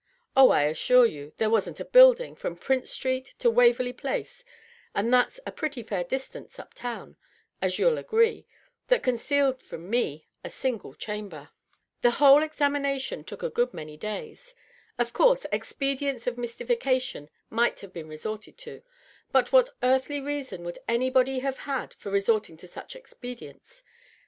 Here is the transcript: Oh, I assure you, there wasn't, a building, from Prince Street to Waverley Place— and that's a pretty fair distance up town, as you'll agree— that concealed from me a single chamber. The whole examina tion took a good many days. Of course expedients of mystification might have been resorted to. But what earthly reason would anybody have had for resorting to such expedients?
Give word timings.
Oh, 0.35 0.49
I 0.49 0.63
assure 0.63 1.05
you, 1.05 1.31
there 1.37 1.47
wasn't, 1.51 1.79
a 1.79 1.85
building, 1.85 2.35
from 2.35 2.55
Prince 2.55 2.89
Street 2.89 3.35
to 3.37 3.51
Waverley 3.51 3.93
Place— 3.93 4.43
and 4.95 5.13
that's 5.13 5.39
a 5.45 5.51
pretty 5.51 5.83
fair 5.83 6.03
distance 6.03 6.57
up 6.57 6.73
town, 6.73 7.17
as 7.61 7.77
you'll 7.77 7.99
agree— 7.99 8.47
that 8.87 9.03
concealed 9.03 9.61
from 9.61 9.91
me 9.91 10.27
a 10.43 10.49
single 10.49 10.95
chamber. 10.95 11.51
The 12.01 12.09
whole 12.17 12.41
examina 12.41 12.99
tion 12.99 13.25
took 13.25 13.43
a 13.43 13.51
good 13.51 13.75
many 13.75 13.95
days. 13.95 14.55
Of 14.97 15.13
course 15.13 15.45
expedients 15.51 16.25
of 16.25 16.35
mystification 16.35 17.29
might 17.51 17.81
have 17.81 17.93
been 17.93 18.07
resorted 18.07 18.57
to. 18.57 18.81
But 19.31 19.51
what 19.51 19.69
earthly 19.83 20.19
reason 20.19 20.63
would 20.63 20.79
anybody 20.87 21.37
have 21.41 21.59
had 21.59 21.93
for 21.93 22.09
resorting 22.09 22.57
to 22.57 22.67
such 22.67 22.95
expedients? 22.95 23.83